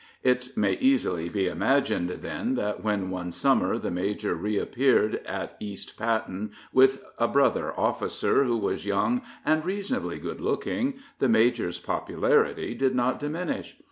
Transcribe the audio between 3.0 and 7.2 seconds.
one Summer the major reappeared at East Patten with